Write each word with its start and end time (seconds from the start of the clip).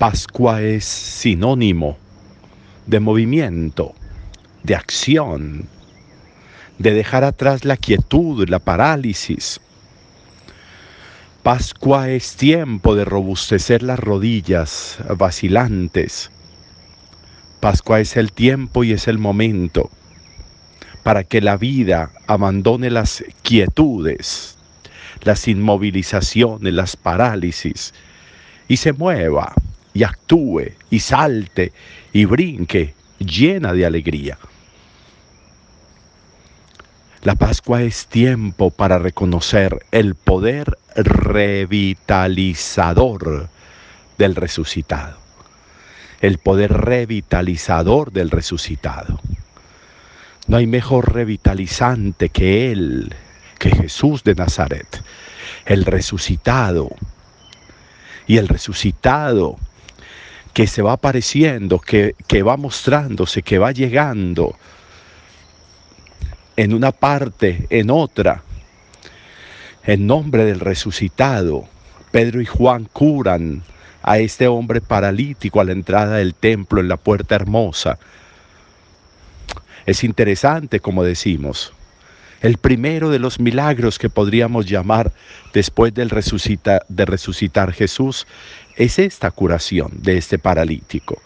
Pascua 0.00 0.62
es 0.62 0.86
sinónimo 0.86 1.98
de 2.86 3.00
movimiento, 3.00 3.94
de 4.62 4.74
acción, 4.74 5.68
de 6.78 6.94
dejar 6.94 7.22
atrás 7.22 7.66
la 7.66 7.76
quietud, 7.76 8.48
la 8.48 8.60
parálisis. 8.60 9.60
Pascua 11.42 12.08
es 12.08 12.34
tiempo 12.36 12.94
de 12.94 13.04
robustecer 13.04 13.82
las 13.82 13.98
rodillas 13.98 14.96
vacilantes. 15.18 16.30
Pascua 17.60 18.00
es 18.00 18.16
el 18.16 18.32
tiempo 18.32 18.84
y 18.84 18.92
es 18.92 19.06
el 19.06 19.18
momento 19.18 19.90
para 21.02 21.24
que 21.24 21.42
la 21.42 21.58
vida 21.58 22.10
abandone 22.26 22.88
las 22.88 23.22
quietudes, 23.42 24.56
las 25.24 25.46
inmovilizaciones, 25.46 26.72
las 26.72 26.96
parálisis 26.96 27.92
y 28.66 28.78
se 28.78 28.94
mueva 28.94 29.52
y 29.92 30.04
actúe 30.04 30.72
y 30.90 31.00
salte 31.00 31.72
y 32.12 32.24
brinque 32.24 32.94
llena 33.18 33.72
de 33.72 33.86
alegría. 33.86 34.38
La 37.22 37.34
Pascua 37.34 37.82
es 37.82 38.06
tiempo 38.06 38.70
para 38.70 38.98
reconocer 38.98 39.84
el 39.90 40.14
poder 40.14 40.78
revitalizador 40.96 43.50
del 44.16 44.34
resucitado. 44.34 45.18
El 46.22 46.38
poder 46.38 46.72
revitalizador 46.72 48.12
del 48.12 48.30
resucitado. 48.30 49.20
No 50.46 50.56
hay 50.56 50.66
mejor 50.66 51.12
revitalizante 51.12 52.30
que 52.30 52.72
Él, 52.72 53.14
que 53.58 53.70
Jesús 53.70 54.24
de 54.24 54.34
Nazaret, 54.34 55.02
el 55.66 55.84
resucitado. 55.84 56.88
Y 58.26 58.38
el 58.38 58.48
resucitado 58.48 59.58
que 60.52 60.66
se 60.66 60.82
va 60.82 60.92
apareciendo, 60.92 61.78
que, 61.78 62.14
que 62.26 62.42
va 62.42 62.56
mostrándose, 62.56 63.42
que 63.42 63.58
va 63.58 63.72
llegando 63.72 64.56
en 66.56 66.74
una 66.74 66.92
parte, 66.92 67.66
en 67.70 67.90
otra. 67.90 68.42
En 69.84 70.06
nombre 70.06 70.44
del 70.44 70.60
resucitado, 70.60 71.68
Pedro 72.10 72.40
y 72.40 72.46
Juan 72.46 72.84
curan 72.92 73.62
a 74.02 74.18
este 74.18 74.48
hombre 74.48 74.80
paralítico 74.80 75.60
a 75.60 75.64
la 75.64 75.72
entrada 75.72 76.16
del 76.16 76.34
templo 76.34 76.80
en 76.80 76.88
la 76.88 76.96
puerta 76.96 77.34
hermosa. 77.34 77.98
Es 79.86 80.04
interesante, 80.04 80.80
como 80.80 81.02
decimos, 81.04 81.72
el 82.40 82.56
primero 82.56 83.10
de 83.10 83.18
los 83.18 83.38
milagros 83.38 83.98
que 83.98 84.10
podríamos 84.10 84.66
llamar 84.66 85.12
después 85.52 85.92
del 85.94 86.08
de 86.08 87.04
resucitar 87.04 87.72
Jesús 87.72 88.26
es 88.76 88.98
esta 88.98 89.30
curación 89.30 89.90
de 90.02 90.16
este 90.16 90.38
paralítico 90.38 91.20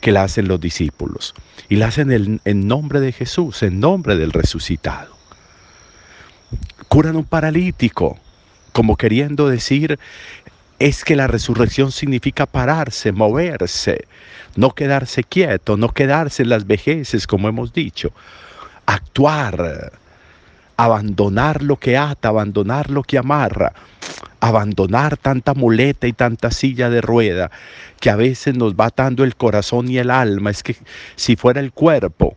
que 0.00 0.12
la 0.12 0.24
hacen 0.24 0.48
los 0.48 0.60
discípulos. 0.60 1.34
Y 1.68 1.76
la 1.76 1.88
hacen 1.88 2.40
en, 2.44 2.66
nombre 2.66 3.00
de 3.00 3.12
Jesús, 3.12 3.62
en 3.62 3.80
nombre 3.80 4.16
del 4.16 4.32
resucitado. 4.32 5.16
Curan 6.88 7.16
un 7.16 7.24
paralítico, 7.24 8.18
como 8.72 8.96
queriendo 8.96 9.48
decir, 9.48 9.98
es 10.78 11.04
que 11.04 11.14
la 11.14 11.26
resurrección 11.26 11.92
significa 11.92 12.46
pararse, 12.46 13.12
moverse, 13.12 14.06
no 14.56 14.70
quedarse 14.70 15.22
quieto, 15.22 15.76
no 15.76 15.90
quedarse 15.90 16.42
en 16.42 16.48
las 16.48 16.66
vejeces, 16.66 17.26
como 17.26 17.48
hemos 17.48 17.72
dicho, 17.72 18.12
actuar, 18.86 19.92
abandonar 20.84 21.62
lo 21.62 21.76
que 21.76 21.98
ata, 21.98 22.28
abandonar 22.28 22.90
lo 22.90 23.02
que 23.02 23.18
amarra, 23.18 23.72
abandonar 24.40 25.18
tanta 25.18 25.52
muleta 25.52 26.06
y 26.06 26.14
tanta 26.14 26.50
silla 26.50 26.88
de 26.88 27.02
rueda 27.02 27.50
que 28.00 28.08
a 28.08 28.16
veces 28.16 28.54
nos 28.54 28.74
va 28.74 28.86
atando 28.86 29.22
el 29.22 29.36
corazón 29.36 29.90
y 29.90 29.98
el 29.98 30.10
alma. 30.10 30.50
Es 30.50 30.62
que 30.62 30.76
si 31.16 31.36
fuera 31.36 31.60
el 31.60 31.72
cuerpo, 31.72 32.34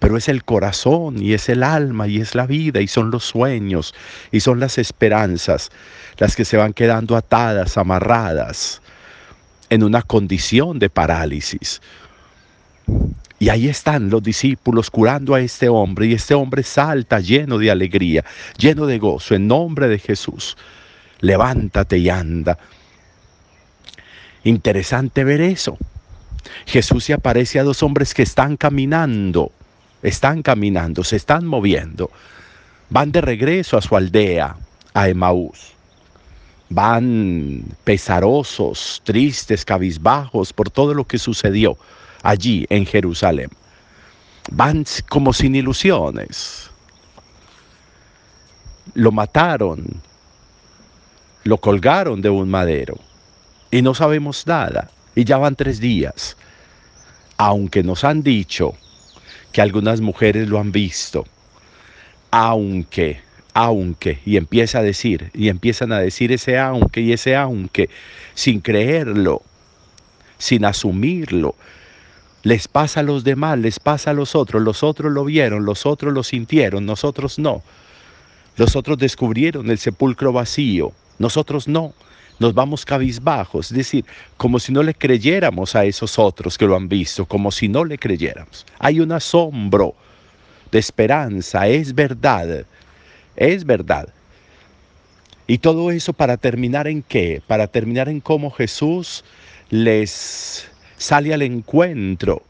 pero 0.00 0.16
es 0.16 0.28
el 0.28 0.44
corazón 0.44 1.22
y 1.22 1.32
es 1.32 1.48
el 1.48 1.62
alma 1.62 2.08
y 2.08 2.20
es 2.20 2.34
la 2.34 2.46
vida 2.46 2.80
y 2.80 2.88
son 2.88 3.12
los 3.12 3.24
sueños 3.24 3.94
y 4.32 4.40
son 4.40 4.58
las 4.58 4.78
esperanzas 4.78 5.70
las 6.18 6.34
que 6.34 6.44
se 6.44 6.56
van 6.56 6.72
quedando 6.72 7.16
atadas, 7.16 7.78
amarradas 7.78 8.82
en 9.70 9.84
una 9.84 10.02
condición 10.02 10.78
de 10.78 10.90
parálisis. 10.90 11.80
Y 13.38 13.50
ahí 13.50 13.68
están 13.68 14.08
los 14.08 14.22
discípulos 14.22 14.90
curando 14.90 15.34
a 15.34 15.40
este 15.40 15.68
hombre 15.68 16.06
y 16.06 16.14
este 16.14 16.34
hombre 16.34 16.62
salta 16.62 17.20
lleno 17.20 17.58
de 17.58 17.70
alegría, 17.70 18.24
lleno 18.56 18.86
de 18.86 18.98
gozo, 18.98 19.34
en 19.34 19.46
nombre 19.46 19.88
de 19.88 19.98
Jesús. 19.98 20.56
Levántate 21.20 21.98
y 21.98 22.08
anda. 22.08 22.58
Interesante 24.44 25.24
ver 25.24 25.42
eso. 25.42 25.76
Jesús 26.64 27.04
se 27.04 27.12
aparece 27.12 27.58
a 27.58 27.64
dos 27.64 27.82
hombres 27.82 28.14
que 28.14 28.22
están 28.22 28.56
caminando, 28.56 29.52
están 30.02 30.42
caminando, 30.42 31.04
se 31.04 31.16
están 31.16 31.44
moviendo. 31.44 32.10
Van 32.88 33.12
de 33.12 33.20
regreso 33.20 33.76
a 33.76 33.82
su 33.82 33.96
aldea, 33.96 34.56
a 34.94 35.08
Emaús. 35.08 35.72
Van 36.70 37.64
pesarosos, 37.84 39.02
tristes, 39.04 39.64
cabizbajos 39.64 40.52
por 40.52 40.70
todo 40.70 40.94
lo 40.94 41.04
que 41.04 41.18
sucedió 41.18 41.76
allí 42.22 42.66
en 42.70 42.86
Jerusalén. 42.86 43.50
Van 44.50 44.84
como 45.08 45.32
sin 45.32 45.54
ilusiones. 45.54 46.70
Lo 48.94 49.12
mataron, 49.12 49.84
lo 51.44 51.58
colgaron 51.58 52.22
de 52.22 52.30
un 52.30 52.48
madero 52.48 52.98
y 53.70 53.82
no 53.82 53.94
sabemos 53.94 54.46
nada. 54.46 54.90
Y 55.14 55.24
ya 55.24 55.38
van 55.38 55.56
tres 55.56 55.80
días. 55.80 56.36
Aunque 57.38 57.82
nos 57.82 58.04
han 58.04 58.22
dicho 58.22 58.74
que 59.52 59.62
algunas 59.62 60.00
mujeres 60.00 60.48
lo 60.48 60.60
han 60.60 60.70
visto, 60.70 61.24
aunque, 62.30 63.20
aunque, 63.54 64.18
y 64.26 64.36
empieza 64.36 64.80
a 64.80 64.82
decir, 64.82 65.30
y 65.32 65.48
empiezan 65.48 65.92
a 65.92 65.98
decir 65.98 66.30
ese 66.32 66.58
aunque 66.58 67.00
y 67.00 67.14
ese 67.14 67.36
aunque, 67.36 67.88
sin 68.34 68.60
creerlo, 68.60 69.40
sin 70.36 70.66
asumirlo, 70.66 71.54
les 72.46 72.68
pasa 72.68 73.00
a 73.00 73.02
los 73.02 73.24
demás, 73.24 73.58
les 73.58 73.80
pasa 73.80 74.10
a 74.12 74.14
los 74.14 74.36
otros, 74.36 74.62
los 74.62 74.84
otros 74.84 75.10
lo 75.10 75.24
vieron, 75.24 75.64
los 75.64 75.84
otros 75.84 76.12
lo 76.12 76.22
sintieron, 76.22 76.86
nosotros 76.86 77.40
no. 77.40 77.60
Los 78.56 78.76
otros 78.76 78.98
descubrieron 78.98 79.68
el 79.68 79.78
sepulcro 79.78 80.32
vacío, 80.32 80.92
nosotros 81.18 81.66
no. 81.66 81.92
Nos 82.38 82.54
vamos 82.54 82.84
cabizbajos, 82.84 83.72
es 83.72 83.76
decir, 83.76 84.04
como 84.36 84.60
si 84.60 84.70
no 84.72 84.84
le 84.84 84.94
creyéramos 84.94 85.74
a 85.74 85.86
esos 85.86 86.20
otros 86.20 86.56
que 86.56 86.66
lo 86.66 86.76
han 86.76 86.88
visto, 86.88 87.26
como 87.26 87.50
si 87.50 87.66
no 87.66 87.84
le 87.84 87.98
creyéramos. 87.98 88.64
Hay 88.78 89.00
un 89.00 89.10
asombro 89.10 89.96
de 90.70 90.78
esperanza, 90.78 91.66
es 91.66 91.96
verdad, 91.96 92.64
es 93.34 93.64
verdad. 93.64 94.08
Y 95.48 95.58
todo 95.58 95.90
eso 95.90 96.12
para 96.12 96.36
terminar 96.36 96.86
en 96.86 97.02
qué? 97.02 97.42
Para 97.44 97.66
terminar 97.66 98.08
en 98.08 98.20
cómo 98.20 98.52
Jesús 98.52 99.24
les 99.68 100.70
sale 100.96 101.34
al 101.34 101.42
encuentro, 101.42 102.42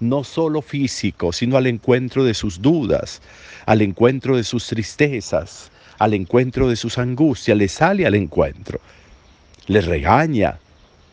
no 0.00 0.24
solo 0.24 0.62
físico, 0.62 1.32
sino 1.32 1.56
al 1.56 1.66
encuentro 1.66 2.24
de 2.24 2.34
sus 2.34 2.60
dudas, 2.60 3.22
al 3.66 3.82
encuentro 3.82 4.36
de 4.36 4.44
sus 4.44 4.66
tristezas, 4.66 5.70
al 5.98 6.14
encuentro 6.14 6.68
de 6.68 6.76
sus 6.76 6.98
angustias, 6.98 7.56
le 7.56 7.68
sale 7.68 8.06
al 8.06 8.14
encuentro, 8.14 8.80
les 9.66 9.86
regaña, 9.86 10.58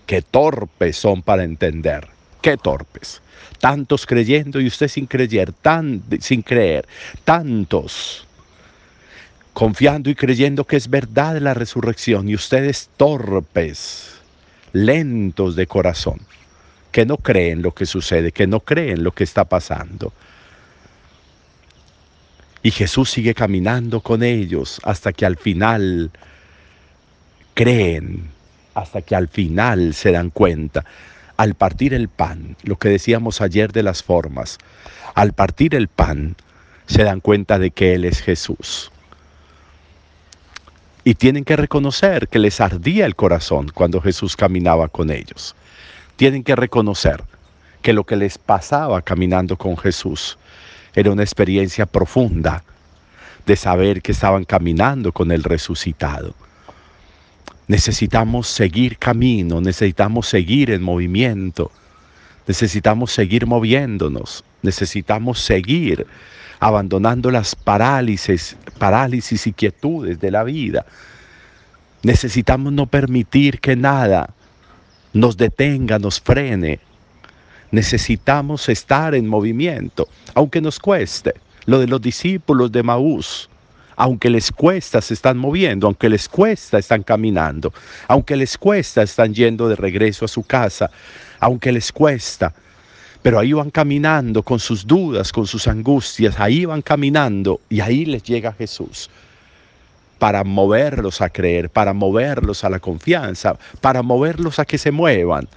qué 0.06 0.22
torpes 0.22 0.97
son 0.97 1.22
para 1.22 1.44
entender, 1.44 2.07
qué 2.41 2.57
torpes. 2.57 3.22
Tantos 3.59 4.06
creyendo 4.06 4.59
y 4.59 4.68
usted 4.68 4.88
sin 4.88 5.06
creer, 5.06 5.51
tan, 5.51 6.01
sin 6.19 6.41
creer, 6.41 6.88
tantos 7.24 8.25
confiando 9.54 10.10
y 10.10 10.16
creyendo 10.16 10.63
que 10.63 10.77
es 10.77 10.89
verdad 10.89 11.38
la 11.39 11.54
resurrección 11.54 12.30
y 12.30 12.36
ustedes 12.36 12.89
torpes, 12.95 14.12
lentos 14.71 15.57
de 15.57 15.68
corazón 15.68 16.21
que 16.91 17.06
no 17.06 17.18
creen 17.18 17.62
lo 17.62 17.71
que 17.74 17.86
sucede, 17.86 18.31
que 18.31 18.47
no 18.47 18.62
creen 18.62 19.03
lo 19.03 19.12
que 19.12 19.24
está 19.24 19.45
pasando. 19.45 20.13
Y 22.62 22.71
Jesús 22.71 23.09
sigue 23.09 23.33
caminando 23.33 24.01
con 24.01 24.24
ellos 24.24 24.81
hasta 24.83 25.13
que 25.13 25.25
al 25.25 25.38
final 25.38 26.12
creen, 27.53 28.31
hasta 28.74 29.01
que 29.01 29.15
al 29.15 29.27
final 29.27 29.94
se 29.94 30.12
dan 30.12 30.30
cuenta. 30.30 30.83
Al 31.38 31.53
partir 31.53 31.94
el 31.94 32.09
pan, 32.09 32.57
lo 32.63 32.77
que 32.77 32.89
decíamos 32.89 33.39
ayer 33.39 33.71
de 33.71 33.83
las 33.83 34.03
formas, 34.03 34.57
al 35.15 35.31
partir 35.33 35.74
el 35.74 35.88
pan 35.88 36.35
se 36.85 37.03
dan 37.03 37.21
cuenta 37.21 37.59
de 37.59 37.71
que 37.71 37.94
Él 37.94 38.03
es 38.03 38.19
Jesús. 38.19 38.92
Y 41.06 41.15
tienen 41.15 41.45
que 41.45 41.56
reconocer 41.56 42.27
que 42.27 42.39
les 42.39 42.59
ardía 42.59 43.06
el 43.06 43.15
corazón 43.15 43.69
cuando 43.74 44.01
Jesús 44.01 44.35
caminaba 44.35 44.89
con 44.89 45.12
ellos 45.12 45.56
tienen 46.19 46.44
que 46.44 46.57
reconocer 46.57 47.24
que 47.81 47.94
lo 47.94 48.04
que 48.04 48.18
les 48.18 48.38
pasaba 48.38 49.01
caminando 49.01 49.56
con 49.56 49.77
Jesús 49.77 50.38
era 50.94 51.12
una 51.12 51.24
experiencia 51.24 51.86
profunda 51.86 52.62
de 53.45 53.56
saber 53.56 54.01
que 54.01 54.12
estaban 54.12 54.44
caminando 54.44 55.13
con 55.13 55.31
el 55.31 55.45
resucitado. 55.45 56.36
Necesitamos 57.69 58.50
seguir 58.50 58.98
camino, 58.98 59.62
necesitamos 59.62 60.27
seguir 60.27 60.71
en 60.71 60.81
movimiento, 60.81 61.71
necesitamos 62.48 63.13
seguir 63.13 63.48
moviéndonos, 63.48 64.44
necesitamos 64.62 65.39
seguir 65.39 66.06
abandonando 66.60 67.31
las 67.31 67.56
parálisis, 67.56 68.57
parálisis 68.77 69.48
y 69.48 69.54
quietudes 69.54 70.19
de 70.19 70.31
la 70.31 70.44
vida. 70.44 70.86
Necesitamos 72.04 72.74
no 72.74 72.88
permitir 72.88 73.62
que 73.62 73.77
nada 73.77 74.33
nos 75.13 75.38
detenga, 75.38 76.00
nos 76.00 76.19
frene. 76.19 76.79
Necesitamos 77.71 78.69
estar 78.69 79.13
en 79.15 79.27
movimiento, 79.27 80.07
aunque 80.33 80.61
nos 80.61 80.79
cueste. 80.79 81.33
Lo 81.65 81.79
de 81.79 81.88
los 81.88 82.01
discípulos 82.01 82.71
de 82.71 82.81
Maús, 82.81 83.50
aunque 83.95 84.29
les 84.29 84.51
cuesta, 84.51 85.01
se 85.01 85.13
están 85.13 85.38
moviendo, 85.38 85.85
aunque 85.85 86.09
les 86.09 86.27
cuesta, 86.27 86.79
están 86.79 87.03
caminando, 87.03 87.73
aunque 88.07 88.35
les 88.35 88.57
cuesta, 88.57 89.03
están 89.03 89.33
yendo 89.33 89.67
de 89.67 89.75
regreso 89.75 90.25
a 90.25 90.29
su 90.29 90.41
casa, 90.44 90.89
aunque 91.39 91.71
les 91.71 91.91
cuesta, 91.91 92.53
pero 93.21 93.38
ahí 93.38 93.53
van 93.53 93.69
caminando 93.69 94.41
con 94.41 94.59
sus 94.59 94.88
dudas, 94.88 95.31
con 95.31 95.45
sus 95.45 95.67
angustias, 95.67 96.39
ahí 96.39 96.65
van 96.65 96.81
caminando 96.81 97.59
y 97.69 97.81
ahí 97.81 98.06
les 98.06 98.23
llega 98.23 98.53
Jesús 98.53 99.09
para 100.19 100.44
moverlos 100.44 101.21
a 101.21 101.30
creer, 101.30 101.69
para 101.69 101.94
moverlos 101.94 102.63
a 102.63 102.69
la 102.69 102.80
confianza, 102.80 103.57
para 103.81 104.04
moverlos 104.04 104.60
a 104.60 104.66
que 104.66 104.77
se 104.77 104.92
muevan. 104.92 105.48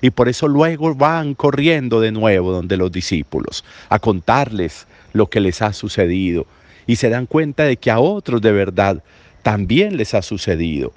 Y 0.00 0.10
por 0.10 0.28
eso 0.28 0.48
luego 0.48 0.94
van 0.94 1.34
corriendo 1.34 2.00
de 2.00 2.12
nuevo 2.12 2.52
donde 2.52 2.76
los 2.76 2.90
discípulos, 2.90 3.64
a 3.88 3.98
contarles 3.98 4.86
lo 5.12 5.28
que 5.28 5.40
les 5.40 5.60
ha 5.60 5.72
sucedido, 5.72 6.46
y 6.86 6.96
se 6.96 7.10
dan 7.10 7.26
cuenta 7.26 7.64
de 7.64 7.76
que 7.76 7.90
a 7.90 8.00
otros 8.00 8.40
de 8.40 8.52
verdad 8.52 9.02
también 9.42 9.96
les 9.96 10.14
ha 10.14 10.22
sucedido. 10.22 10.92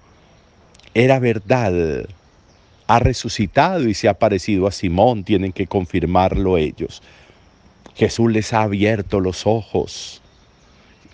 Era 0.94 1.19
verdad, 1.19 2.06
ha 2.88 3.00
resucitado 3.00 3.89
y 3.89 3.94
se 3.94 4.07
ha 4.07 4.13
parecido 4.13 4.68
a 4.68 4.72
Simón, 4.72 5.24
tienen 5.24 5.51
que 5.51 5.68
confirmarlo 5.68 6.57
ellos. 6.57 7.01
Jesús 7.95 8.31
les 8.31 8.54
ha 8.54 8.63
abierto 8.63 9.19
los 9.19 9.48
ojos, 9.48 10.22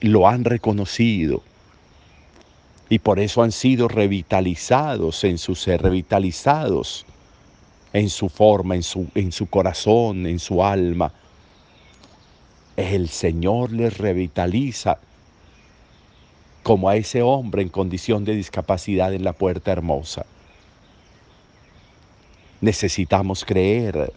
lo 0.01 0.27
han 0.27 0.43
reconocido 0.45 1.43
y 2.91 2.99
por 2.99 3.19
eso 3.19 3.41
han 3.41 3.51
sido 3.51 3.87
revitalizados 3.87 5.23
en 5.23 5.39
su 5.39 5.55
ser, 5.55 5.81
revitalizados 5.81 7.07
en 7.91 8.09
su 8.09 8.29
forma, 8.29 8.75
en 8.75 8.83
su, 8.83 9.07
en 9.15 9.31
su 9.31 9.47
corazón, 9.47 10.27
en 10.27 10.37
su 10.37 10.63
alma 10.63 11.11
el 12.75 13.09
Señor 13.09 13.71
les 13.71 13.97
revitaliza 13.97 14.97
como 16.63 16.89
a 16.89 16.95
ese 16.95 17.21
hombre 17.21 17.61
en 17.61 17.69
condición 17.69 18.23
de 18.23 18.35
discapacidad 18.35 19.13
en 19.13 19.23
la 19.23 19.33
puerta 19.33 19.71
hermosa. 19.71 20.25
Necesitamos 22.61 23.43
creer. 23.43 24.13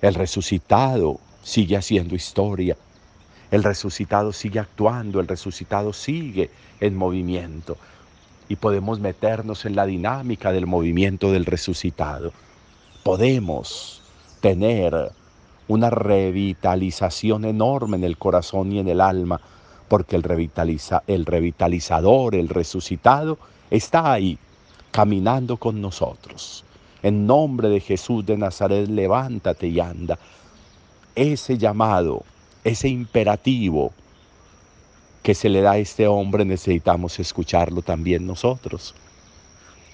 El 0.00 0.14
resucitado 0.14 1.18
sigue 1.42 1.76
haciendo 1.76 2.14
historia. 2.14 2.76
El 3.52 3.62
resucitado 3.64 4.32
sigue 4.32 4.60
actuando, 4.60 5.20
el 5.20 5.28
resucitado 5.28 5.92
sigue 5.92 6.48
en 6.80 6.96
movimiento. 6.96 7.76
Y 8.48 8.56
podemos 8.56 8.98
meternos 8.98 9.66
en 9.66 9.76
la 9.76 9.84
dinámica 9.84 10.52
del 10.52 10.66
movimiento 10.66 11.30
del 11.30 11.44
resucitado. 11.44 12.32
Podemos 13.02 14.00
tener 14.40 15.12
una 15.68 15.90
revitalización 15.90 17.44
enorme 17.44 17.98
en 17.98 18.04
el 18.04 18.16
corazón 18.16 18.72
y 18.72 18.78
en 18.78 18.88
el 18.88 19.02
alma, 19.02 19.38
porque 19.86 20.16
el, 20.16 20.24
el 21.06 21.26
revitalizador, 21.26 22.34
el 22.34 22.48
resucitado, 22.48 23.38
está 23.70 24.12
ahí, 24.12 24.38
caminando 24.90 25.58
con 25.58 25.78
nosotros. 25.82 26.64
En 27.02 27.26
nombre 27.26 27.68
de 27.68 27.80
Jesús 27.80 28.24
de 28.24 28.38
Nazaret, 28.38 28.88
levántate 28.88 29.68
y 29.68 29.78
anda. 29.78 30.18
Ese 31.14 31.58
llamado, 31.58 32.24
ese 32.64 32.88
imperativo 32.88 33.92
que 35.22 35.34
se 35.34 35.48
le 35.48 35.60
da 35.60 35.72
a 35.72 35.78
este 35.78 36.06
hombre, 36.06 36.44
necesitamos 36.44 37.18
escucharlo 37.18 37.82
también 37.82 38.26
nosotros. 38.26 38.94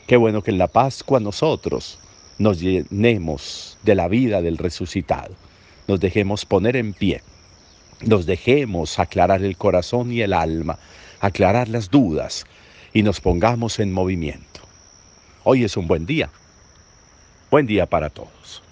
Qué 0.06 0.16
bueno 0.16 0.42
que 0.42 0.50
en 0.50 0.58
la 0.58 0.68
Pascua 0.68 1.20
nosotros 1.20 1.98
nos 2.38 2.60
llenemos 2.60 3.76
de 3.82 3.94
la 3.94 4.08
vida 4.08 4.40
del 4.40 4.56
resucitado 4.56 5.34
nos 5.88 5.98
dejemos 5.98 6.44
poner 6.44 6.76
en 6.76 6.92
pie, 6.92 7.22
nos 8.02 8.26
dejemos 8.26 8.98
aclarar 8.98 9.42
el 9.42 9.56
corazón 9.56 10.12
y 10.12 10.20
el 10.20 10.34
alma, 10.34 10.78
aclarar 11.18 11.68
las 11.68 11.90
dudas 11.90 12.44
y 12.92 13.02
nos 13.02 13.20
pongamos 13.20 13.80
en 13.80 13.90
movimiento. 13.90 14.60
Hoy 15.44 15.64
es 15.64 15.76
un 15.76 15.88
buen 15.88 16.04
día. 16.04 16.30
Buen 17.50 17.66
día 17.66 17.86
para 17.86 18.10
todos. 18.10 18.62